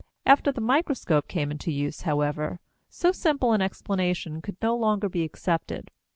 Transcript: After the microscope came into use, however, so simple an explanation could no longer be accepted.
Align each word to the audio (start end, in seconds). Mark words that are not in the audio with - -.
After 0.25 0.51
the 0.51 0.61
microscope 0.61 1.27
came 1.27 1.51
into 1.51 1.71
use, 1.71 2.01
however, 2.01 2.59
so 2.89 3.11
simple 3.11 3.53
an 3.53 3.61
explanation 3.61 4.41
could 4.41 4.57
no 4.59 4.75
longer 4.75 5.07
be 5.09 5.21
accepted. 5.21 5.91